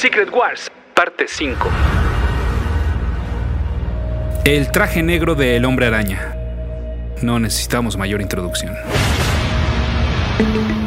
Secret 0.00 0.30
Wars, 0.32 0.70
parte 0.94 1.24
5. 1.26 1.68
El 4.44 4.70
traje 4.70 5.02
negro 5.02 5.34
del 5.34 5.64
hombre 5.64 5.86
araña. 5.86 6.36
No 7.20 7.40
necesitamos 7.40 7.96
mayor 7.96 8.20
introducción. 8.20 8.76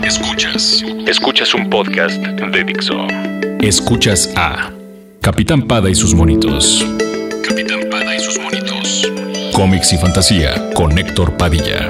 Escuchas. 0.01 0.81
Escuchas 1.05 1.53
un 1.53 1.69
podcast 1.69 2.21
de 2.21 2.63
Dixo. 2.63 3.05
Escuchas 3.59 4.31
a 4.37 4.71
Capitán 5.19 5.63
Pada 5.63 5.89
y 5.89 5.95
sus 5.95 6.15
monitos. 6.15 6.87
Capitán 7.45 7.81
Pada 7.91 8.15
y 8.15 8.19
sus 8.21 8.39
monitos. 8.39 9.11
Cómics 9.53 9.91
y 9.91 9.97
fantasía 9.97 10.71
con 10.73 10.97
Héctor 10.97 11.35
Padilla. 11.35 11.89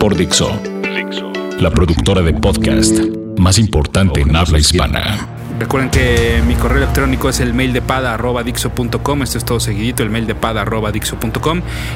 Por 0.00 0.16
Dixo. 0.16 0.58
La 1.60 1.70
productora 1.70 2.22
de 2.22 2.32
podcast 2.32 3.00
más 3.36 3.58
importante 3.58 4.22
en 4.22 4.34
habla 4.34 4.58
hispana. 4.58 5.41
Recuerden 5.62 5.90
que 5.90 6.42
mi 6.44 6.56
correo 6.56 6.78
electrónico 6.78 7.28
es 7.28 7.38
el 7.38 7.54
mail 7.54 7.72
de 7.72 7.80
pada. 7.80 8.16
Esto 8.16 9.38
es 9.38 9.44
todo 9.44 9.60
seguidito, 9.60 10.02
el 10.02 10.10
mail 10.10 10.26
de. 10.26 10.34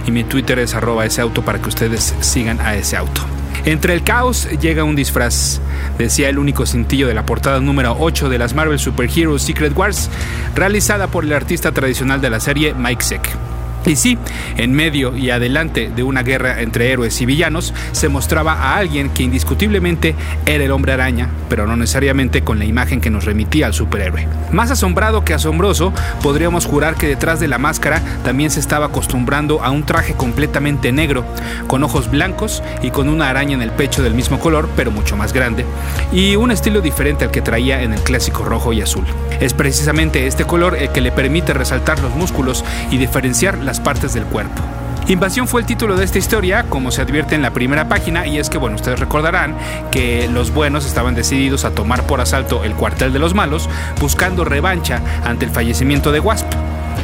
Y 0.07 0.11
mi 0.13 0.23
Twitter 0.23 0.61
es 0.61 0.77
arroba 0.77 1.05
ese 1.05 1.21
auto 1.21 1.43
para 1.43 1.61
que 1.61 1.69
ustedes 1.69 2.15
sigan 2.21 2.61
a 2.61 2.77
ese 2.77 2.97
auto. 2.97 3.23
Entre 3.65 3.93
el 3.93 4.05
caos 4.05 4.49
llega 4.61 4.85
un 4.85 4.95
disfraz, 4.95 5.61
decía 5.99 6.29
el 6.29 6.39
único 6.39 6.65
cintillo 6.65 7.09
de 7.09 7.15
la 7.15 7.27
portada 7.27 7.59
número 7.59 7.97
8 7.99 8.29
de 8.29 8.39
las 8.39 8.55
Marvel 8.55 8.79
Super 8.79 9.11
Heroes 9.11 9.43
Secret 9.43 9.77
Wars, 9.77 10.11
realizada 10.55 11.09
por 11.09 11.25
el 11.25 11.33
artista 11.33 11.73
tradicional 11.73 12.21
de 12.21 12.31
la 12.31 12.39
serie 12.39 12.73
Mike 12.73 13.03
Seck. 13.03 13.56
Y 13.85 13.97
sí, 13.97 14.19
en 14.57 14.73
medio 14.73 15.17
y 15.17 15.31
adelante 15.31 15.91
de 15.95 16.03
una 16.03 16.23
guerra 16.23 16.61
entre 16.61 16.91
héroes 16.91 17.21
y 17.21 17.27
villanos, 17.27 17.73
se 17.93 18.09
mostraba 18.09 18.53
a 18.53 18.77
alguien 18.77 19.11
que 19.11 19.23
indiscutiblemente 19.23 20.15
era 20.45 20.65
el 20.65 20.73
hombre 20.73 20.93
araña, 20.93 21.29
pero 21.49 21.67
no 21.67 21.77
necesariamente 21.77 22.43
con 22.43 22.59
la 22.59 22.65
imagen 22.65 23.01
que 23.01 23.11
nos 23.11 23.25
remitía 23.25 23.67
al 23.67 23.75
superhéroe. 23.75 24.27
Más 24.51 24.71
asombrado 24.71 25.25
que 25.25 25.35
asombroso, 25.35 25.93
podríamos 26.23 26.67
jurar 26.67 26.97
que 26.97 27.07
detrás 27.07 27.39
de 27.39 27.49
la 27.49 27.59
máscara 27.59 28.03
también 28.25 28.51
se 28.51 28.61
estaba 28.61 28.87
acostumbrando 28.87 29.63
a 29.63 29.71
un 29.71 29.85
traje 29.85 30.15
completamente 30.15 30.91
negro, 30.91 31.25
con 31.69 31.85
ojos 31.85 32.11
blancos 32.11 32.63
y 32.83 32.91
con 32.91 33.09
una 33.09 33.29
araña 33.29 33.55
en 33.55 33.63
el 33.63 33.71
pecho 33.71 34.03
del 34.03 34.15
mismo 34.15 34.41
color, 34.41 34.69
pero 34.75 34.91
mucho 34.91 35.17
más 35.17 35.33
grande, 35.33 35.65
y 36.13 36.37
un 36.37 36.51
estilo 36.51 36.81
diferente 36.81 37.25
al 37.25 37.31
que 37.31 37.43
traía 37.43 37.83
en 37.83 37.93
el 37.93 38.01
clásico 38.01 38.45
rojo 38.45 38.73
y 38.73 38.81
azul. 38.81 39.05
Es 39.41 39.53
precisamente 39.55 40.27
este 40.27 40.45
color 40.45 40.77
el 40.77 40.91
que 40.91 41.01
le 41.01 41.13
permite 41.13 41.53
resaltar 41.53 42.01
los 42.01 42.15
músculos 42.15 42.65
y 42.91 42.99
diferenciar 42.99 43.59
las 43.67 43.81
partes 43.81 44.15
del 44.15 44.25
cuerpo. 44.25 44.63
Invasión 45.09 45.47
fue 45.47 45.61
el 45.61 45.67
título 45.67 45.97
de 45.97 46.05
esta 46.05 46.19
historia, 46.19 46.65
como 46.65 46.91
se 46.91 47.01
advierte 47.01 47.37
en 47.37 47.43
la 47.43 47.53
primera 47.53 47.89
página, 47.89 48.27
y 48.27 48.39
es 48.39 48.51
que, 48.51 48.59
bueno, 48.59 48.75
ustedes 48.75 48.99
recordarán 48.99 49.57
que 49.93 50.29
los 50.29 50.53
buenos 50.53 50.85
estaban 50.85 51.15
decididos 51.15 51.65
a 51.65 51.71
tomar 51.71 52.03
por 52.05 52.21
asalto 52.21 52.65
el 52.65 52.75
cuartel 52.75 53.13
de 53.13 53.21
los 53.21 53.33
malos, 53.33 53.69
buscando 54.01 54.45
revancha 54.45 55.01
ante 55.25 55.45
el 55.45 55.53
fallecimiento 55.53 56.11
de 56.11 56.19
Wasp. 56.19 56.47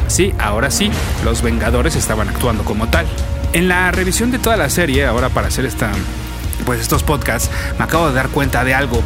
Sí, 0.07 0.33
ahora 0.37 0.69
sí, 0.69 0.91
los 1.23 1.41
Vengadores 1.41 1.95
estaban 1.95 2.27
actuando 2.27 2.65
como 2.65 2.89
tal. 2.89 3.05
En 3.53 3.69
la 3.69 3.89
revisión 3.91 4.31
de 4.31 4.39
toda 4.39 4.57
la 4.57 4.69
serie, 4.69 5.05
ahora 5.05 5.29
para 5.29 5.47
hacer 5.47 5.65
esta, 5.65 5.89
pues 6.65 6.81
estos 6.81 7.03
podcasts, 7.03 7.49
me 7.77 7.85
acabo 7.85 8.09
de 8.09 8.15
dar 8.15 8.27
cuenta 8.29 8.65
de 8.65 8.73
algo 8.73 9.01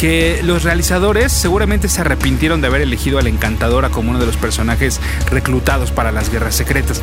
que 0.00 0.40
los 0.42 0.62
realizadores 0.62 1.30
seguramente 1.30 1.86
se 1.86 2.00
arrepintieron 2.00 2.62
de 2.62 2.68
haber 2.68 2.80
elegido 2.80 3.18
a 3.18 3.22
la 3.22 3.28
encantadora 3.28 3.90
como 3.90 4.08
uno 4.08 4.18
de 4.18 4.24
los 4.24 4.38
personajes 4.38 4.98
reclutados 5.30 5.90
para 5.90 6.10
las 6.10 6.32
guerras 6.32 6.54
secretas. 6.54 7.02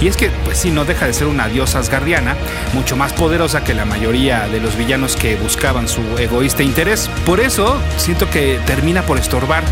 Y 0.00 0.06
es 0.06 0.16
que, 0.16 0.30
pues 0.44 0.58
sí, 0.58 0.70
no 0.70 0.84
deja 0.84 1.08
de 1.08 1.12
ser 1.12 1.26
una 1.26 1.48
diosa 1.48 1.80
asgardiana, 1.80 2.36
mucho 2.72 2.96
más 2.96 3.12
poderosa 3.12 3.64
que 3.64 3.74
la 3.74 3.84
mayoría 3.84 4.46
de 4.46 4.60
los 4.60 4.78
villanos 4.78 5.16
que 5.16 5.34
buscaban 5.34 5.88
su 5.88 6.02
egoísta 6.18 6.62
interés. 6.62 7.10
Por 7.24 7.40
eso, 7.40 7.80
siento 7.96 8.30
que 8.30 8.60
termina 8.64 9.02
por 9.02 9.18
estorbar 9.18 9.64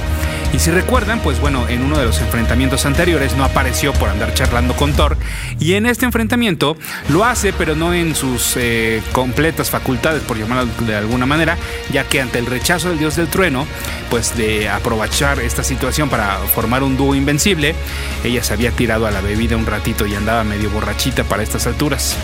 y 0.55 0.61
si 0.61 0.71
recuerdan, 0.71 1.19
pues 1.19 1.41
bueno, 1.41 1.69
en 1.69 1.83
uno 1.83 1.99
de 1.99 2.05
los 2.05 2.21
enfrentamientos 2.21 2.87
anteriores 2.87 3.37
no 3.37 3.43
apareció 3.45 3.93
por 3.93 4.09
andar 4.09 4.35
charlando 4.35 4.77
con 4.77 4.93
Thor. 4.93 5.17
Y 5.59 5.75
en 5.75 5.85
este 5.85 6.05
enfrentamiento 6.05 6.77
lo 7.09 7.25
hace, 7.25 7.53
pero 7.53 7.75
no 7.75 7.93
en 7.93 8.15
sus 8.15 8.57
eh, 8.57 9.03
completas 9.11 9.71
facultades, 9.71 10.23
por 10.23 10.39
llamarlo 10.39 10.71
de 10.87 10.95
alguna 10.95 11.27
manera, 11.27 11.59
ya 11.93 12.05
que 12.05 12.21
ante 12.21 12.39
el 12.39 12.47
rechazo 12.47 12.91
del 12.91 13.01
dios 13.01 13.17
del 13.17 13.27
trueno, 13.27 13.67
pues 14.11 14.37
de 14.37 14.69
aprovechar 14.69 15.41
esta 15.41 15.65
situación 15.65 16.09
para 16.09 16.39
formar 16.39 16.85
un 16.85 16.97
dúo 16.97 17.17
invencible, 17.17 17.75
ella 18.23 18.45
se 18.45 18.55
había 18.55 18.71
tirado 18.71 19.09
a 19.09 19.11
la 19.11 19.23
bebida 19.23 19.57
un 19.57 19.67
ratito 19.67 20.07
y 20.07 20.15
andaba 20.15 20.45
medio 20.45 20.71
borrachita 20.71 21.25
para 21.25 21.43
estas 21.43 21.67
alturas. 21.67 22.17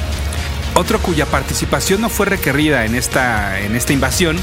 Otro 0.74 1.00
cuya 1.00 1.26
participación 1.26 2.00
no 2.00 2.08
fue 2.08 2.26
requerida 2.26 2.84
en 2.84 2.94
esta, 2.94 3.58
en 3.60 3.74
esta 3.74 3.92
invasión, 3.92 4.36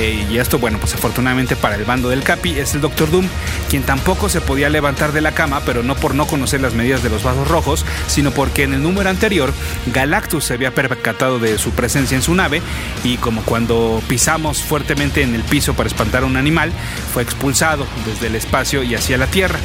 eh, 0.00 0.26
y 0.30 0.38
esto, 0.38 0.58
bueno, 0.58 0.78
pues 0.78 0.94
afortunadamente 0.94 1.56
para 1.56 1.74
el 1.74 1.84
bando 1.84 2.08
del 2.08 2.22
Capi, 2.22 2.58
es 2.58 2.74
el 2.74 2.80
Doctor 2.80 3.10
Doom, 3.10 3.26
quien 3.68 3.82
tampoco 3.82 4.30
se 4.30 4.40
podía 4.40 4.70
levantar 4.70 5.12
de 5.12 5.20
la 5.20 5.32
cama, 5.32 5.60
pero 5.66 5.82
no 5.82 5.94
por 5.94 6.14
no 6.14 6.26
conocer 6.26 6.62
las 6.62 6.72
medidas 6.72 7.02
de 7.02 7.10
los 7.10 7.22
vasos 7.22 7.46
rojos, 7.46 7.84
sino 8.06 8.30
porque 8.30 8.62
en 8.62 8.72
el 8.72 8.82
número 8.82 9.10
anterior 9.10 9.52
Galactus 9.92 10.44
se 10.44 10.54
había 10.54 10.74
percatado 10.74 11.38
de 11.38 11.58
su 11.58 11.72
presencia 11.72 12.16
en 12.16 12.22
su 12.22 12.34
nave, 12.34 12.62
y 13.04 13.18
como 13.18 13.42
cuando 13.42 14.02
pisamos 14.08 14.62
fuertemente 14.62 15.20
en 15.20 15.34
el 15.34 15.42
piso 15.42 15.74
para 15.74 15.88
espantar 15.88 16.22
a 16.22 16.26
un 16.26 16.38
animal, 16.38 16.72
fue 17.12 17.22
expulsado 17.22 17.86
desde 18.06 18.28
el 18.28 18.36
espacio 18.36 18.82
y 18.82 18.94
hacia 18.94 19.18
la 19.18 19.26
Tierra. 19.26 19.58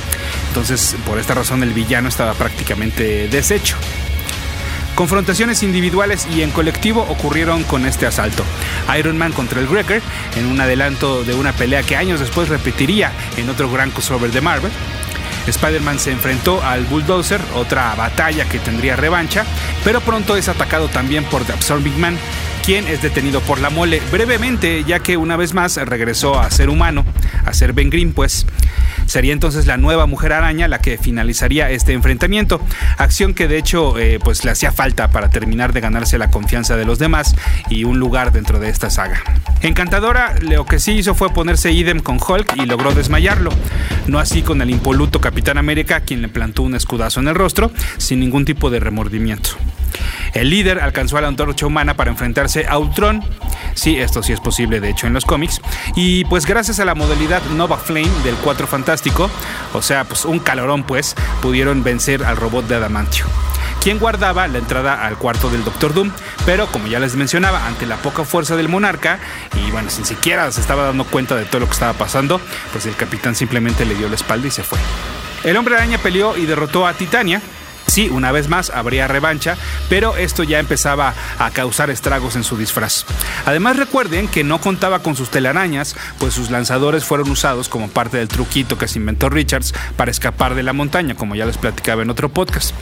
Entonces, 0.49 0.97
por 1.05 1.17
esta 1.17 1.33
razón, 1.33 1.63
el 1.63 1.71
villano 1.71 2.09
estaba 2.09 2.33
prácticamente 2.33 3.29
deshecho. 3.29 3.77
Confrontaciones 4.95 5.61
individuales 5.61 6.25
y 6.33 6.41
en 6.41 6.51
colectivo 6.51 7.01
ocurrieron 7.09 7.63
con 7.63 7.85
este 7.85 8.05
asalto. 8.05 8.45
Iron 8.97 9.17
Man 9.17 9.33
contra 9.33 9.59
el 9.59 9.67
Wrecker 9.67 10.01
en 10.37 10.45
un 10.45 10.59
adelanto 10.61 11.25
de 11.25 11.33
una 11.33 11.51
pelea 11.51 11.83
que 11.83 11.97
años 11.97 12.21
después 12.21 12.47
repetiría 12.47 13.11
en 13.35 13.49
otro 13.49 13.69
gran 13.69 13.91
crossover 13.91 14.31
de 14.31 14.39
Marvel. 14.39 14.71
Spider-Man 15.47 15.99
se 15.99 16.11
enfrentó 16.11 16.63
al 16.63 16.85
Bulldozer, 16.85 17.41
otra 17.53 17.93
batalla 17.95 18.47
que 18.47 18.57
tendría 18.57 18.95
revancha, 18.95 19.45
pero 19.83 19.99
pronto 20.01 20.37
es 20.37 20.47
atacado 20.47 20.87
también 20.87 21.25
por 21.25 21.43
The 21.43 21.53
Absorbing 21.53 21.99
Man, 21.99 22.17
quien 22.65 22.87
es 22.87 23.03
detenido 23.03 23.41
por 23.41 23.59
la 23.59 23.69
mole 23.69 24.01
brevemente, 24.11 24.83
ya 24.85 24.97
que 24.97 25.17
una 25.17 25.37
vez 25.37 25.53
más 25.53 25.77
regresó 25.77 26.39
a 26.39 26.49
ser 26.49 26.69
humano, 26.69 27.05
a 27.45 27.53
ser 27.53 27.73
Ben 27.73 27.91
Grimm, 27.91 28.11
pues. 28.11 28.47
Sería 29.05 29.33
entonces 29.33 29.67
la 29.67 29.77
nueva 29.77 30.07
mujer 30.07 30.33
araña 30.33 30.67
la 30.67 30.79
que 30.79 30.97
finalizaría 30.97 31.69
este 31.69 31.93
enfrentamiento, 31.93 32.59
acción 32.97 33.35
que 33.35 33.47
de 33.47 33.59
hecho 33.59 33.99
eh, 33.99 34.17
pues 34.23 34.43
le 34.43 34.49
hacía 34.49 34.71
falta 34.71 35.11
para 35.11 35.29
terminar 35.29 35.73
de 35.73 35.81
ganarse 35.81 36.17
la 36.17 36.31
confianza 36.31 36.75
de 36.75 36.85
los 36.85 36.97
demás 36.97 37.35
y 37.69 37.83
un 37.83 37.99
lugar 37.99 38.31
dentro 38.31 38.59
de 38.59 38.69
esta 38.69 38.89
saga. 38.89 39.21
Encantadora 39.61 40.33
lo 40.41 40.65
que 40.65 40.79
sí 40.79 40.93
hizo 40.93 41.13
fue 41.13 41.29
ponerse 41.31 41.71
idem 41.71 41.99
con 41.99 42.17
Hulk 42.17 42.55
y 42.57 42.65
logró 42.65 42.95
desmayarlo, 42.95 43.51
no 44.07 44.17
así 44.17 44.41
con 44.41 44.59
el 44.63 44.71
impoluto 44.71 45.21
Capitán 45.21 45.59
América 45.59 45.99
quien 45.99 46.23
le 46.23 46.29
plantó 46.29 46.63
un 46.63 46.73
escudazo 46.73 47.19
en 47.19 47.27
el 47.27 47.35
rostro 47.35 47.71
sin 47.97 48.19
ningún 48.19 48.43
tipo 48.43 48.71
de 48.71 48.79
remordimiento. 48.79 49.51
El 50.33 50.49
líder 50.49 50.79
alcanzó 50.79 51.17
a 51.17 51.21
la 51.21 51.27
antorcha 51.27 51.65
humana 51.65 51.95
para 51.95 52.11
enfrentarse 52.11 52.65
a 52.67 52.77
Ultron. 52.77 53.23
Sí, 53.73 53.97
esto 53.97 54.23
sí 54.23 54.33
es 54.33 54.39
posible, 54.39 54.79
de 54.79 54.89
hecho, 54.89 55.07
en 55.07 55.13
los 55.13 55.25
cómics. 55.25 55.61
Y 55.95 56.25
pues 56.25 56.45
gracias 56.45 56.79
a 56.79 56.85
la 56.85 56.95
modalidad 56.95 57.41
Nova 57.55 57.77
Flame 57.77 58.11
del 58.23 58.35
4 58.35 58.67
Fantástico, 58.67 59.29
o 59.73 59.81
sea, 59.81 60.03
pues 60.05 60.25
un 60.25 60.39
calorón, 60.39 60.83
pues, 60.83 61.15
pudieron 61.41 61.83
vencer 61.83 62.23
al 62.23 62.37
robot 62.37 62.67
de 62.67 62.75
Adamantio 62.75 63.25
quien 63.85 63.99
guardaba 63.99 64.47
la 64.47 64.57
entrada 64.57 65.05
al 65.05 65.15
cuarto 65.15 65.51
del 65.51 65.63
Doctor 65.63 65.93
Doom, 65.93 66.11
pero 66.43 66.65
como 66.65 66.87
ya 66.87 66.99
les 66.99 67.15
mencionaba, 67.15 67.67
ante 67.67 67.85
la 67.85 67.97
poca 67.97 68.25
fuerza 68.25 68.55
del 68.55 68.67
monarca, 68.67 69.19
y 69.63 69.69
bueno, 69.69 69.91
sin 69.91 70.05
siquiera 70.05 70.51
se 70.51 70.59
estaba 70.59 70.85
dando 70.85 71.05
cuenta 71.05 71.35
de 71.35 71.45
todo 71.45 71.59
lo 71.59 71.67
que 71.67 71.73
estaba 71.73 71.93
pasando, 71.93 72.41
pues 72.71 72.87
el 72.87 72.95
capitán 72.95 73.35
simplemente 73.35 73.85
le 73.85 73.93
dio 73.93 74.09
la 74.09 74.15
espalda 74.15 74.47
y 74.47 74.49
se 74.49 74.63
fue. 74.63 74.79
El 75.43 75.55
hombre 75.55 75.75
araña 75.75 75.99
peleó 75.99 76.35
y 76.35 76.47
derrotó 76.47 76.87
a 76.87 76.93
Titania, 76.93 77.43
Sí, 77.87 78.09
una 78.09 78.31
vez 78.31 78.49
más 78.49 78.71
habría 78.71 79.07
revancha, 79.07 79.57
pero 79.89 80.17
esto 80.17 80.43
ya 80.43 80.59
empezaba 80.59 81.13
a 81.39 81.51
causar 81.51 81.89
estragos 81.89 82.35
en 82.35 82.43
su 82.43 82.57
disfraz. 82.57 83.05
Además 83.45 83.77
recuerden 83.77 84.27
que 84.27 84.43
no 84.43 84.59
contaba 84.59 84.99
con 84.99 85.15
sus 85.15 85.29
telarañas, 85.29 85.95
pues 86.19 86.33
sus 86.33 86.49
lanzadores 86.49 87.05
fueron 87.05 87.29
usados 87.29 87.69
como 87.69 87.89
parte 87.89 88.17
del 88.17 88.27
truquito 88.27 88.77
que 88.77 88.87
se 88.87 88.99
inventó 88.99 89.29
Richards 89.29 89.73
para 89.95 90.11
escapar 90.11 90.55
de 90.55 90.63
la 90.63 90.73
montaña, 90.73 91.15
como 91.15 91.35
ya 91.35 91.45
les 91.45 91.57
platicaba 91.57 92.01
en 92.01 92.09
otro 92.09 92.29
podcast. 92.29 92.73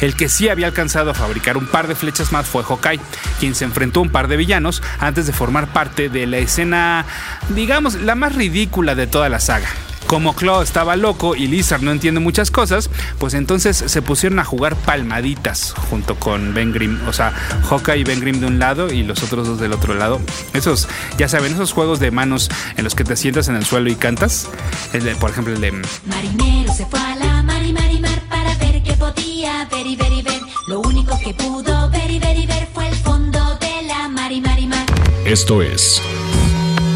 El 0.00 0.14
que 0.14 0.28
sí 0.28 0.48
había 0.48 0.66
alcanzado 0.66 1.10
a 1.10 1.14
fabricar 1.14 1.56
un 1.56 1.66
par 1.66 1.88
de 1.88 1.94
flechas 1.94 2.32
más 2.32 2.46
fue 2.46 2.62
Hawkeye, 2.62 3.00
quien 3.40 3.54
se 3.54 3.64
enfrentó 3.64 4.00
a 4.00 4.02
un 4.04 4.10
par 4.10 4.28
de 4.28 4.36
villanos 4.36 4.82
antes 5.00 5.26
de 5.26 5.32
formar 5.32 5.72
parte 5.72 6.08
de 6.08 6.26
la 6.26 6.38
escena, 6.38 7.06
digamos, 7.50 7.94
la 7.94 8.14
más 8.14 8.34
ridícula 8.34 8.94
de 8.94 9.06
toda 9.06 9.28
la 9.28 9.40
saga. 9.40 9.68
Como 10.14 10.32
Claw 10.32 10.62
estaba 10.62 10.94
loco 10.94 11.34
y 11.34 11.48
Lizard 11.48 11.82
no 11.82 11.90
entiende 11.90 12.20
muchas 12.20 12.52
cosas, 12.52 12.88
pues 13.18 13.34
entonces 13.34 13.76
se 13.76 14.00
pusieron 14.00 14.38
a 14.38 14.44
jugar 14.44 14.76
palmaditas 14.76 15.74
junto 15.90 16.14
con 16.14 16.54
Ben 16.54 16.72
Grimm. 16.72 17.00
O 17.08 17.12
sea, 17.12 17.32
Hawkeye 17.68 17.98
y 17.98 18.04
Ben 18.04 18.20
Grimm 18.20 18.38
de 18.38 18.46
un 18.46 18.60
lado 18.60 18.92
y 18.92 19.02
los 19.02 19.24
otros 19.24 19.48
dos 19.48 19.58
del 19.58 19.72
otro 19.72 19.92
lado. 19.94 20.20
Esos, 20.52 20.86
ya 21.18 21.28
saben, 21.28 21.54
esos 21.54 21.72
juegos 21.72 21.98
de 21.98 22.12
manos 22.12 22.48
en 22.76 22.84
los 22.84 22.94
que 22.94 23.02
te 23.02 23.16
sientas 23.16 23.48
en 23.48 23.56
el 23.56 23.64
suelo 23.64 23.90
y 23.90 23.96
cantas. 23.96 24.48
El 24.92 25.02
de, 25.02 25.16
por 25.16 25.30
ejemplo, 25.30 25.52
el 25.52 25.60
de... 25.60 25.72
Marinero 26.06 26.72
se 26.72 26.86
fue 26.86 27.00
a 27.00 27.16
la 27.16 27.42
mar 27.42 27.64
y 27.64 27.72
mar 27.72 28.22
para 28.30 28.54
ver 28.58 28.84
qué 28.84 28.92
podía 28.92 29.64
ver 29.68 29.84
y 29.84 29.96
ver 29.96 30.12
y 30.12 30.22
ver. 30.22 30.40
Lo 30.68 30.78
único 30.78 31.18
que 31.18 31.34
pudo 31.34 31.90
ver 31.90 32.08
y 32.08 32.20
ver 32.20 32.36
y 32.36 32.46
ver 32.46 32.68
fue 32.72 32.86
el 32.86 32.94
fondo 32.94 33.58
de 33.58 33.82
la 33.88 34.08
mar 34.08 34.30
y 34.30 34.40
mar 34.40 34.60
y 34.60 34.68
mar. 34.68 34.86
Esto 35.24 35.60
es 35.60 36.00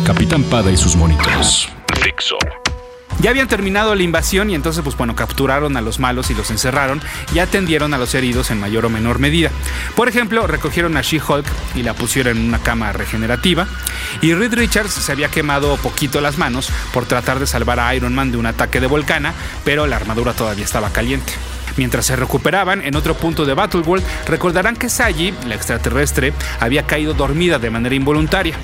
Capitán 0.07 0.45
Pada 0.45 0.71
y 0.71 0.77
sus 0.77 0.95
monitos. 0.95 1.69
Ya 3.21 3.31
habían 3.31 3.49
terminado 3.49 3.95
la 3.95 4.03
invasión 4.03 4.51
y 4.51 4.55
entonces 4.55 4.83
pues 4.83 4.97
bueno, 4.97 5.17
capturaron 5.17 5.77
a 5.77 5.81
los 5.81 5.99
malos 5.99 6.31
y 6.31 6.35
los 6.35 6.51
encerraron 6.51 7.01
y 7.35 7.41
atendieron 7.41 7.93
a 7.93 7.99
los 7.99 8.15
heridos 8.15 8.51
en 8.51 8.61
mayor 8.61 8.87
o 8.87 8.91
menor 8.91 9.19
medida. 9.19 9.51
Por 9.97 10.09
ejemplo, 10.09 10.47
recogieron 10.47 10.97
a 10.97 11.03
She-Hulk 11.03 11.47
y 11.75 11.83
la 11.83 11.95
pusieron 11.95 12.37
en 12.37 12.49
una 12.49 12.61
cama 12.61 12.93
regenerativa 12.93 13.67
y 14.21 14.35
Reed 14.35 14.55
Richards 14.55 14.93
se 14.93 15.13
había 15.13 15.31
quemado 15.31 15.77
poquito 15.79 16.21
las 16.21 16.39
manos 16.39 16.71
por 16.93 17.07
tratar 17.07 17.41
de 17.41 17.47
salvar 17.47 17.81
a 17.81 17.95
Iron 17.95 18.15
Man 18.15 18.31
de 18.31 18.39
un 18.39 18.47
ataque 18.47 18.81
de 18.81 18.87
volcana, 18.87 19.35
pero 19.65 19.87
la 19.87 19.97
armadura 19.97 20.33
todavía 20.33 20.65
estaba 20.65 20.91
caliente. 20.91 21.33
Mientras 21.79 22.07
se 22.07 22.17
recuperaban 22.17 22.83
en 22.85 22.97
otro 22.97 23.15
punto 23.15 23.47
de 23.47 23.55
Battleworld, 23.55 24.05
recordarán 24.27 24.77
que 24.77 24.91
Sagi, 24.91 25.33
la 25.47 25.55
extraterrestre, 25.55 26.35
había 26.61 26.83
caído 26.83 27.15
dormida 27.15 27.59
de 27.59 27.71
manera 27.71 27.95
involuntaria. 27.95 28.57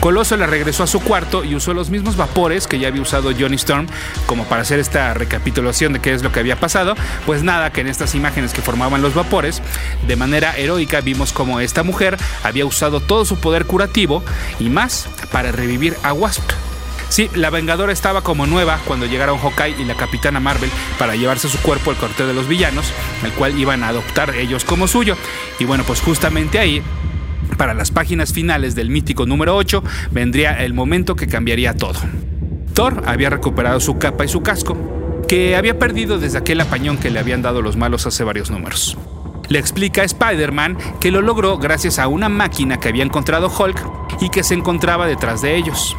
Coloso 0.00 0.36
le 0.36 0.46
regresó 0.46 0.82
a 0.82 0.86
su 0.86 1.00
cuarto 1.00 1.44
y 1.44 1.54
usó 1.54 1.74
los 1.74 1.90
mismos 1.90 2.16
vapores 2.16 2.66
que 2.66 2.78
ya 2.78 2.88
había 2.88 3.02
usado 3.02 3.30
Johnny 3.38 3.56
Storm 3.56 3.86
como 4.24 4.44
para 4.44 4.62
hacer 4.62 4.78
esta 4.78 5.12
recapitulación 5.14 5.92
de 5.92 6.00
qué 6.00 6.14
es 6.14 6.22
lo 6.22 6.32
que 6.32 6.40
había 6.40 6.58
pasado. 6.58 6.94
Pues 7.26 7.42
nada, 7.42 7.70
que 7.72 7.82
en 7.82 7.88
estas 7.88 8.14
imágenes 8.14 8.52
que 8.52 8.62
formaban 8.62 9.02
los 9.02 9.14
vapores, 9.14 9.62
de 10.06 10.16
manera 10.16 10.56
heroica 10.56 11.02
vimos 11.02 11.32
como 11.32 11.60
esta 11.60 11.82
mujer 11.82 12.16
había 12.42 12.64
usado 12.64 13.00
todo 13.00 13.26
su 13.26 13.38
poder 13.38 13.66
curativo 13.66 14.24
y 14.58 14.70
más 14.70 15.08
para 15.30 15.52
revivir 15.52 15.94
a 16.02 16.12
Wasp. 16.12 16.50
Sí, 17.08 17.30
la 17.34 17.50
Vengadora 17.50 17.92
estaba 17.92 18.22
como 18.22 18.46
nueva 18.46 18.80
cuando 18.86 19.06
llegaron 19.06 19.38
Hawkeye 19.38 19.80
y 19.80 19.84
la 19.84 19.94
Capitana 19.94 20.40
Marvel 20.40 20.70
para 20.98 21.14
llevarse 21.14 21.48
su 21.48 21.58
cuerpo 21.58 21.90
al 21.90 21.96
corte 21.96 22.26
de 22.26 22.34
los 22.34 22.48
villanos, 22.48 22.92
el 23.24 23.32
cual 23.32 23.58
iban 23.58 23.84
a 23.84 23.88
adoptar 23.88 24.34
ellos 24.34 24.64
como 24.64 24.88
suyo. 24.88 25.16
Y 25.58 25.64
bueno, 25.64 25.84
pues 25.84 26.00
justamente 26.00 26.58
ahí 26.58 26.82
para 27.56 27.74
las 27.74 27.90
páginas 27.90 28.32
finales 28.32 28.74
del 28.74 28.90
mítico 28.90 29.24
número 29.24 29.56
8 29.56 29.82
vendría 30.10 30.62
el 30.64 30.74
momento 30.74 31.16
que 31.16 31.26
cambiaría 31.26 31.74
todo. 31.74 31.98
Thor 32.74 33.02
había 33.06 33.30
recuperado 33.30 33.80
su 33.80 33.98
capa 33.98 34.24
y 34.24 34.28
su 34.28 34.42
casco, 34.42 34.76
que 35.28 35.56
había 35.56 35.78
perdido 35.78 36.18
desde 36.18 36.38
aquel 36.38 36.60
apañón 36.60 36.98
que 36.98 37.10
le 37.10 37.18
habían 37.18 37.40
dado 37.40 37.62
los 37.62 37.76
malos 37.76 38.06
hace 38.06 38.24
varios 38.24 38.50
números. 38.50 38.98
Le 39.48 39.58
explica 39.58 40.02
a 40.02 40.04
Spider-Man 40.04 40.76
que 41.00 41.10
lo 41.10 41.22
logró 41.22 41.56
gracias 41.56 41.98
a 41.98 42.08
una 42.08 42.28
máquina 42.28 42.78
que 42.78 42.88
había 42.88 43.04
encontrado 43.04 43.50
Hulk 43.50 44.20
y 44.20 44.28
que 44.28 44.42
se 44.42 44.54
encontraba 44.54 45.06
detrás 45.06 45.40
de 45.40 45.56
ellos. 45.56 45.96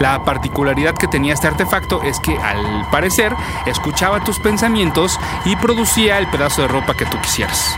La 0.00 0.24
particularidad 0.24 0.94
que 0.94 1.08
tenía 1.08 1.34
este 1.34 1.48
artefacto 1.48 2.02
es 2.02 2.20
que 2.20 2.36
al 2.36 2.88
parecer 2.90 3.34
escuchaba 3.66 4.22
tus 4.22 4.38
pensamientos 4.38 5.18
y 5.44 5.56
producía 5.56 6.18
el 6.18 6.28
pedazo 6.28 6.62
de 6.62 6.68
ropa 6.68 6.94
que 6.94 7.06
tú 7.06 7.20
quisieras. 7.20 7.76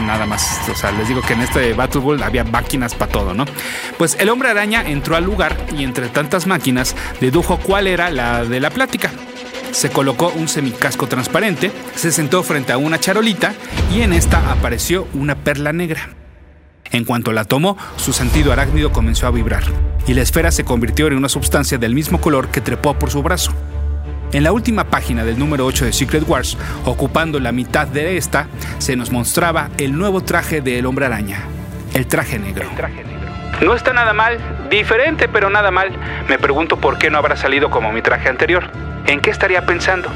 nada 0.00 0.26
más, 0.26 0.60
o 0.68 0.74
sea, 0.74 0.92
les 0.92 1.08
digo 1.08 1.22
que 1.22 1.32
en 1.32 1.40
este 1.40 1.72
Battle 1.72 2.00
World 2.00 2.22
había 2.22 2.44
máquinas 2.44 2.94
para 2.94 3.10
todo, 3.10 3.34
¿no? 3.34 3.44
Pues 3.98 4.16
el 4.20 4.28
hombre 4.28 4.50
araña 4.50 4.82
entró 4.86 5.16
al 5.16 5.24
lugar 5.24 5.56
y 5.76 5.82
entre 5.84 6.08
tantas 6.08 6.46
máquinas 6.46 6.94
dedujo 7.20 7.58
cuál 7.58 7.86
era 7.86 8.10
la 8.10 8.44
de 8.44 8.60
la 8.60 8.70
plática. 8.70 9.10
Se 9.72 9.90
colocó 9.90 10.28
un 10.36 10.46
semicasco 10.46 11.08
transparente, 11.08 11.72
se 11.96 12.12
sentó 12.12 12.42
frente 12.42 12.72
a 12.72 12.78
una 12.78 13.00
charolita 13.00 13.54
y 13.92 14.02
en 14.02 14.12
esta 14.12 14.52
apareció 14.52 15.08
una 15.14 15.34
perla 15.34 15.72
negra. 15.72 16.10
En 16.94 17.04
cuanto 17.04 17.32
la 17.32 17.44
tomó, 17.44 17.76
su 17.96 18.12
sentido 18.12 18.52
arácnido 18.52 18.92
comenzó 18.92 19.26
a 19.26 19.32
vibrar, 19.32 19.64
y 20.06 20.14
la 20.14 20.22
esfera 20.22 20.52
se 20.52 20.64
convirtió 20.64 21.08
en 21.08 21.16
una 21.16 21.28
sustancia 21.28 21.76
del 21.76 21.92
mismo 21.92 22.20
color 22.20 22.50
que 22.50 22.60
trepó 22.60 22.94
por 22.94 23.10
su 23.10 23.20
brazo. 23.20 23.52
En 24.30 24.44
la 24.44 24.52
última 24.52 24.84
página 24.84 25.24
del 25.24 25.36
número 25.36 25.66
8 25.66 25.86
de 25.86 25.92
Secret 25.92 26.22
Wars, 26.24 26.56
ocupando 26.84 27.40
la 27.40 27.50
mitad 27.50 27.88
de 27.88 28.16
esta, 28.16 28.46
se 28.78 28.94
nos 28.94 29.10
mostraba 29.10 29.70
el 29.76 29.98
nuevo 29.98 30.20
traje 30.20 30.60
del 30.60 30.86
hombre 30.86 31.06
araña, 31.06 31.40
el 31.94 32.06
traje 32.06 32.38
negro. 32.38 32.68
No 33.60 33.74
está 33.74 33.92
nada 33.92 34.12
mal, 34.12 34.38
diferente 34.70 35.26
pero 35.26 35.50
nada 35.50 35.72
mal. 35.72 35.90
Me 36.28 36.38
pregunto 36.38 36.76
por 36.76 36.98
qué 36.98 37.10
no 37.10 37.18
habrá 37.18 37.34
salido 37.34 37.70
como 37.70 37.90
mi 37.90 38.02
traje 38.02 38.28
anterior. 38.28 38.70
¿En 39.08 39.20
qué 39.20 39.30
estaría 39.30 39.66
pensando? 39.66 40.10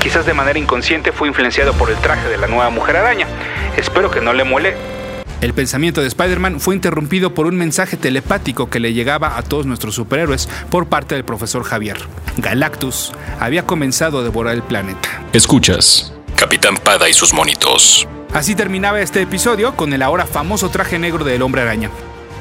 Quizás 0.00 0.26
de 0.26 0.34
manera 0.34 0.58
inconsciente 0.58 1.12
fue 1.12 1.28
influenciado 1.28 1.72
por 1.74 1.88
el 1.88 1.96
traje 1.98 2.28
de 2.28 2.36
la 2.36 2.48
nueva 2.48 2.70
mujer 2.70 2.96
araña. 2.96 3.28
Espero 3.76 4.10
que 4.10 4.20
no 4.20 4.32
le 4.32 4.42
muele 4.42 4.95
el 5.42 5.52
pensamiento 5.52 6.00
de 6.00 6.08
Spider-Man 6.08 6.60
fue 6.60 6.74
interrumpido 6.74 7.34
por 7.34 7.46
un 7.46 7.56
mensaje 7.56 7.96
telepático 7.96 8.70
que 8.70 8.80
le 8.80 8.94
llegaba 8.94 9.36
a 9.36 9.42
todos 9.42 9.66
nuestros 9.66 9.94
superhéroes 9.94 10.48
por 10.70 10.86
parte 10.86 11.14
del 11.14 11.24
profesor 11.24 11.62
Javier. 11.62 11.98
Galactus 12.38 13.12
había 13.38 13.66
comenzado 13.66 14.20
a 14.20 14.22
devorar 14.22 14.54
el 14.54 14.62
planeta. 14.62 15.22
Escuchas, 15.32 16.14
Capitán 16.36 16.76
Pada 16.82 17.08
y 17.08 17.12
sus 17.12 17.34
monitos. 17.34 18.08
Así 18.32 18.54
terminaba 18.54 19.00
este 19.00 19.22
episodio 19.22 19.76
con 19.76 19.92
el 19.92 20.02
ahora 20.02 20.26
famoso 20.26 20.70
traje 20.70 20.98
negro 20.98 21.24
del 21.24 21.42
hombre 21.42 21.62
araña. 21.62 21.90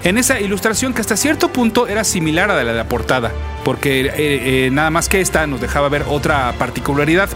En 0.03 0.17
esa 0.17 0.39
ilustración 0.39 0.93
que 0.93 1.01
hasta 1.01 1.17
cierto 1.17 1.49
punto 1.49 1.87
era 1.87 2.03
similar 2.03 2.49
a 2.51 2.55
la 2.55 2.63
de 2.63 2.73
la 2.73 2.87
portada, 2.87 3.31
porque 3.63 4.01
eh, 4.01 4.11
eh, 4.17 4.69
nada 4.71 4.89
más 4.89 5.09
que 5.09 5.19
esta 5.19 5.47
nos 5.47 5.59
dejaba 5.59 5.89
ver 5.89 6.05
otra 6.07 6.53
particularidad, 6.57 7.29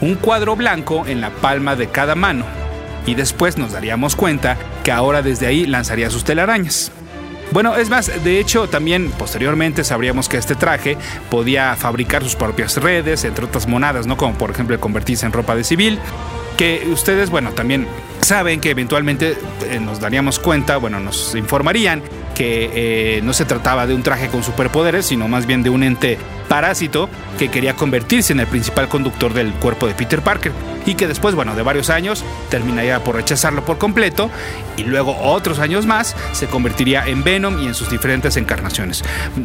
un 0.00 0.14
cuadro 0.14 0.56
blanco 0.56 1.04
en 1.06 1.20
la 1.20 1.30
palma 1.30 1.76
de 1.76 1.88
cada 1.88 2.14
mano 2.14 2.65
y 3.06 3.14
después 3.14 3.56
nos 3.56 3.72
daríamos 3.72 4.16
cuenta 4.16 4.56
que 4.84 4.92
ahora 4.92 5.22
desde 5.22 5.46
ahí 5.46 5.66
lanzaría 5.66 6.10
sus 6.10 6.24
telarañas. 6.24 6.90
Bueno, 7.52 7.76
es 7.76 7.88
más, 7.88 8.24
de 8.24 8.40
hecho 8.40 8.68
también 8.68 9.10
posteriormente 9.12 9.84
sabríamos 9.84 10.28
que 10.28 10.36
este 10.36 10.56
traje 10.56 10.98
podía 11.30 11.76
fabricar 11.76 12.22
sus 12.22 12.34
propias 12.34 12.76
redes, 12.76 13.24
entre 13.24 13.44
otras 13.44 13.68
monadas, 13.68 14.06
¿no? 14.06 14.16
Como 14.16 14.34
por 14.34 14.50
ejemplo 14.50 14.78
convertirse 14.80 15.24
en 15.26 15.32
ropa 15.32 15.54
de 15.54 15.62
civil, 15.62 15.98
que 16.56 16.86
ustedes, 16.92 17.30
bueno, 17.30 17.52
también 17.52 17.86
saben 18.20 18.60
que 18.60 18.70
eventualmente 18.70 19.36
eh, 19.70 19.78
nos 19.80 20.00
daríamos 20.00 20.38
cuenta, 20.38 20.76
bueno, 20.78 20.98
nos 20.98 21.34
informarían 21.34 22.02
que 22.36 22.70
eh, 23.16 23.20
no 23.22 23.32
se 23.32 23.46
trataba 23.46 23.86
de 23.86 23.94
un 23.94 24.02
traje 24.02 24.28
con 24.28 24.44
superpoderes, 24.44 25.06
sino 25.06 25.26
más 25.26 25.46
bien 25.46 25.62
de 25.62 25.70
un 25.70 25.82
ente 25.82 26.18
parásito 26.48 27.08
que 27.38 27.48
quería 27.48 27.74
convertirse 27.74 28.34
en 28.34 28.40
el 28.40 28.46
principal 28.46 28.88
conductor 28.88 29.32
del 29.32 29.52
cuerpo 29.54 29.86
de 29.86 29.94
Peter 29.94 30.20
Parker 30.20 30.52
y 30.84 30.94
que 30.94 31.08
después, 31.08 31.34
bueno, 31.34 31.56
de 31.56 31.62
varios 31.62 31.88
años 31.88 32.24
terminaría 32.50 33.02
por 33.02 33.16
rechazarlo 33.16 33.64
por 33.64 33.78
completo 33.78 34.30
y 34.76 34.84
luego 34.84 35.16
otros 35.18 35.58
años 35.58 35.86
más 35.86 36.14
se 36.32 36.46
convertiría 36.46 37.06
en 37.06 37.24
Venom 37.24 37.58
y 37.60 37.66
en 37.66 37.74
sus 37.74 37.90
diferentes 37.90 38.36
encarnaciones. 38.36 39.02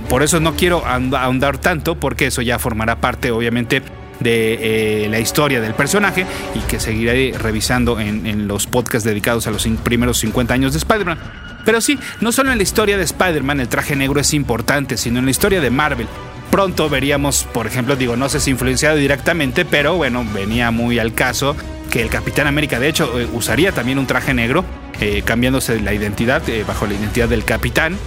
Por 0.10 0.22
eso 0.22 0.40
no 0.42 0.56
quiero 0.56 0.84
ahondar 0.86 1.58
tanto 1.58 1.96
porque 1.96 2.28
eso 2.28 2.42
ya 2.42 2.60
formará 2.60 2.98
parte 2.98 3.32
obviamente 3.32 3.82
de 4.20 5.06
eh, 5.06 5.10
la 5.10 5.20
historia 5.20 5.62
del 5.62 5.74
personaje 5.74 6.26
y 6.54 6.60
que 6.60 6.80
seguiré 6.80 7.34
revisando 7.38 8.00
en, 8.00 8.48
los 8.48 8.68
podcasts 8.68 9.08
dedicados 9.08 9.48
a 9.48 9.52
los 9.52 9.66
primeros 9.84 10.20
50 10.20 10.54
años 10.54 10.74
de 10.74 10.80
Spider-Man. 10.80 11.51
Pero 11.66 11.82
sí, 11.82 12.00
no 12.20 12.32
solo 12.32 12.52
en 12.52 12.58
la 12.58 12.64
historia 12.64 12.98
de 12.98 13.04
Spider-Man 13.04 13.60
el 13.60 13.68
traje 13.68 13.96
negro 13.96 14.20
es 14.20 14.34
importante, 14.34 14.98
sino 14.98 15.20
en 15.20 15.26
la 15.26 15.32
historia 15.32 15.62
de 15.62 15.70
Marvel. 15.70 16.08
Pronto 16.50 16.90
veríamos, 16.90 17.44
por 17.54 17.68
ejemplo, 17.68 17.96
digo, 17.96 18.16
no 18.16 18.28
sé 18.28 18.40
si 18.40 18.52
influenciado 18.52 18.98
directamente, 18.98 19.64
pero 19.64 19.96
bueno, 19.96 20.26
venía 20.34 20.72
muy 20.72 21.00
al 21.00 21.14
caso 21.14 21.56
que 21.90 22.02
el 22.02 22.10
Capitán 22.10 22.48
América, 22.48 22.80
de 22.80 22.90
hecho, 22.90 23.20
eh, 23.20 23.28
usaría 23.34 23.72
también 23.72 24.00
un 24.00 24.08
traje 24.08 24.34
negro, 24.34 24.66
eh, 25.00 25.24
cambiándose 25.26 25.80
la 25.80 25.94
identidad 25.94 26.42
bajo 26.68 26.88
la 26.88 26.94
identidad 26.94 27.30
del 27.30 27.46
Capitán. 27.46 27.98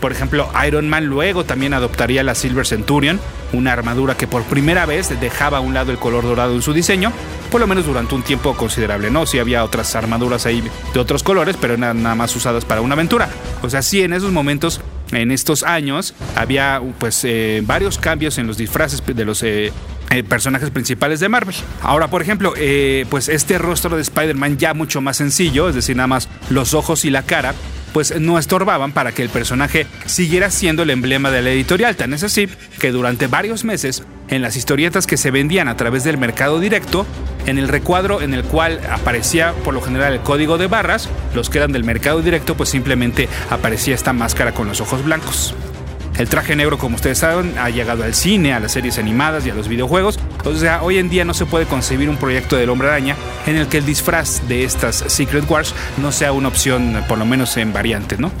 Por 0.00 0.12
ejemplo, 0.12 0.48
Iron 0.66 0.88
Man 0.88 1.06
luego 1.06 1.44
también 1.44 1.74
adoptaría 1.74 2.22
la 2.22 2.34
Silver 2.34 2.66
Centurion, 2.66 3.20
una 3.52 3.72
armadura 3.72 4.16
que 4.16 4.26
por 4.26 4.42
primera 4.44 4.86
vez 4.86 5.08
dejaba 5.20 5.58
a 5.58 5.60
un 5.60 5.74
lado 5.74 5.90
el 5.90 5.98
color 5.98 6.24
dorado 6.24 6.54
en 6.54 6.62
su 6.62 6.72
diseño, 6.72 7.12
por 7.50 7.60
lo 7.60 7.66
menos 7.66 7.86
durante 7.86 8.14
un 8.14 8.22
tiempo 8.22 8.54
considerable, 8.54 9.10
¿no? 9.10 9.26
Sí 9.26 9.38
había 9.38 9.64
otras 9.64 9.94
armaduras 9.96 10.46
ahí 10.46 10.62
de 10.92 11.00
otros 11.00 11.22
colores, 11.22 11.56
pero 11.60 11.74
eran 11.74 12.02
nada 12.02 12.14
más 12.14 12.34
usadas 12.36 12.64
para 12.64 12.80
una 12.80 12.94
aventura. 12.94 13.28
O 13.62 13.70
sea, 13.70 13.82
sí, 13.82 14.02
en 14.02 14.12
esos 14.12 14.32
momentos, 14.32 14.80
en 15.12 15.30
estos 15.30 15.62
años, 15.62 16.14
había 16.36 16.80
pues 16.98 17.24
eh, 17.24 17.62
varios 17.64 17.98
cambios 17.98 18.38
en 18.38 18.46
los 18.46 18.58
disfraces 18.58 19.02
de 19.04 19.24
los 19.24 19.42
eh, 19.42 19.72
eh, 20.10 20.22
personajes 20.22 20.70
principales 20.70 21.20
de 21.20 21.28
Marvel. 21.28 21.54
Ahora, 21.82 22.08
por 22.08 22.22
ejemplo, 22.22 22.54
pues 23.08 23.28
este 23.28 23.58
rostro 23.58 23.96
de 23.96 24.02
Spider-Man 24.02 24.58
ya 24.58 24.74
mucho 24.74 25.00
más 25.00 25.16
sencillo, 25.16 25.68
es 25.68 25.74
decir, 25.74 25.96
nada 25.96 26.06
más 26.06 26.28
los 26.50 26.74
ojos 26.74 27.04
y 27.04 27.10
la 27.10 27.22
cara, 27.22 27.54
pues 27.98 28.20
no 28.20 28.38
estorbaban 28.38 28.92
para 28.92 29.10
que 29.10 29.22
el 29.24 29.28
personaje 29.28 29.88
siguiera 30.06 30.52
siendo 30.52 30.84
el 30.84 30.90
emblema 30.90 31.32
de 31.32 31.42
la 31.42 31.50
editorial. 31.50 31.96
Tan 31.96 32.14
es 32.14 32.22
así 32.22 32.48
que 32.78 32.92
durante 32.92 33.26
varios 33.26 33.64
meses, 33.64 34.04
en 34.28 34.40
las 34.40 34.54
historietas 34.54 35.08
que 35.08 35.16
se 35.16 35.32
vendían 35.32 35.66
a 35.66 35.76
través 35.76 36.04
del 36.04 36.16
mercado 36.16 36.60
directo, 36.60 37.04
en 37.46 37.58
el 37.58 37.66
recuadro 37.66 38.22
en 38.22 38.34
el 38.34 38.44
cual 38.44 38.80
aparecía 38.88 39.52
por 39.64 39.74
lo 39.74 39.80
general 39.80 40.12
el 40.12 40.20
código 40.20 40.58
de 40.58 40.68
barras, 40.68 41.08
los 41.34 41.50
que 41.50 41.58
eran 41.58 41.72
del 41.72 41.82
mercado 41.82 42.22
directo, 42.22 42.56
pues 42.56 42.68
simplemente 42.68 43.28
aparecía 43.50 43.96
esta 43.96 44.12
máscara 44.12 44.54
con 44.54 44.68
los 44.68 44.80
ojos 44.80 45.04
blancos. 45.04 45.52
El 46.16 46.28
traje 46.28 46.54
negro, 46.54 46.78
como 46.78 46.94
ustedes 46.94 47.18
saben, 47.18 47.58
ha 47.58 47.68
llegado 47.68 48.04
al 48.04 48.14
cine, 48.14 48.52
a 48.52 48.60
las 48.60 48.70
series 48.70 49.00
animadas 49.00 49.44
y 49.44 49.50
a 49.50 49.54
los 49.54 49.66
videojuegos. 49.66 50.20
O 50.48 50.56
sea, 50.56 50.82
hoy 50.82 50.98
en 50.98 51.10
día 51.10 51.24
no 51.24 51.34
se 51.34 51.44
puede 51.44 51.66
concebir 51.66 52.08
un 52.08 52.16
proyecto 52.16 52.56
del 52.56 52.70
hombre 52.70 52.88
araña 52.88 53.16
en 53.46 53.56
el 53.56 53.68
que 53.68 53.78
el 53.78 53.86
disfraz 53.86 54.48
de 54.48 54.64
estas 54.64 55.04
Secret 55.06 55.48
Wars 55.48 55.74
no 55.98 56.10
sea 56.10 56.32
una 56.32 56.48
opción, 56.48 57.04
por 57.06 57.18
lo 57.18 57.26
menos 57.26 57.56
en 57.58 57.72
variante, 57.72 58.16
¿no? 58.16 58.32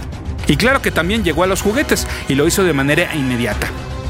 Y 0.46 0.56
claro 0.56 0.80
que 0.80 0.90
también 0.90 1.22
llegó 1.22 1.42
a 1.42 1.46
los 1.46 1.60
juguetes 1.60 2.06
y 2.28 2.34
lo 2.34 2.46
hizo 2.46 2.64
de 2.64 2.72
manera 2.72 3.14
inmediata. 3.14 3.68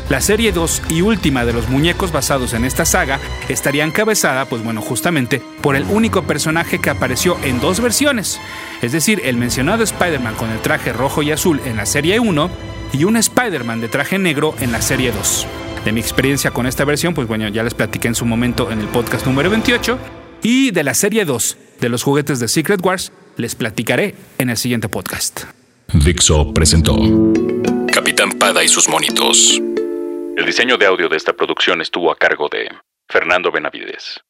La 0.09 0.21
serie 0.21 0.53
2 0.53 0.83
y 0.89 1.03
última 1.03 1.45
de 1.45 1.53
los 1.53 1.69
muñecos 1.69 2.13
basados 2.13 2.55
en 2.55 2.65
esta 2.65 2.87
saga 2.87 3.19
estaría 3.49 3.85
encabezada, 3.85 4.47
pues 4.47 4.63
bueno, 4.63 4.81
justamente 4.81 5.43
por 5.61 5.77
el 5.77 5.85
único 5.85 6.23
personaje 6.23 6.79
que 6.79 6.91
apareció 6.91 7.37
en 7.43 7.61
dos 7.61 7.81
versiones, 7.81 8.41
es 8.81 8.93
decir, 8.93 9.21
el 9.25 9.37
mencionado 9.37 9.83
Spider-Man 9.83 10.37
con 10.37 10.51
el 10.51 10.61
traje 10.61 10.93
rojo 10.95 11.23
y 11.23 11.33
azul 11.33 11.61
en 11.67 11.77
la 11.77 11.85
serie 11.85 12.21
1 12.21 12.51
y 12.93 13.05
un 13.05 13.17
Spider-Man 13.17 13.83
de 13.83 13.89
traje 13.89 14.19
negro 14.19 14.55
en 14.61 14.73
la 14.73 14.81
serie 14.81 15.13
2. 15.13 15.68
De 15.89 15.93
mi 15.93 16.01
experiencia 16.01 16.51
con 16.51 16.67
esta 16.67 16.85
versión, 16.85 17.15
pues 17.15 17.27
bueno, 17.27 17.49
ya 17.49 17.63
les 17.63 17.73
platiqué 17.73 18.09
en 18.09 18.15
su 18.15 18.27
momento 18.27 18.71
en 18.71 18.79
el 18.79 18.89
podcast 18.89 19.25
número 19.25 19.49
28. 19.49 19.99
Y 20.43 20.71
de 20.71 20.85
la 20.85 20.93
serie 20.93 21.25
2 21.25 21.57
de 21.81 21.89
los 21.89 22.03
juguetes 22.03 22.41
de 22.41 22.49
Secret 22.49 22.85
Wars, 22.85 23.11
les 23.39 23.55
platicaré 23.55 24.15
en 24.37 24.51
el 24.51 24.59
siguiente 24.59 24.91
podcast. 24.91 25.45
Dixo 25.95 26.53
presentó 26.53 26.95
Capitán 27.91 28.33
Pada 28.33 28.63
y 28.63 28.69
sus 28.69 28.87
monitos. 28.87 29.63
El 30.37 30.45
diseño 30.45 30.77
de 30.77 30.85
audio 30.85 31.09
de 31.09 31.17
esta 31.17 31.33
producción 31.33 31.81
estuvo 31.81 32.13
a 32.13 32.17
cargo 32.17 32.51
de 32.53 32.69
Fernando 33.09 33.51
Benavides. 33.51 34.21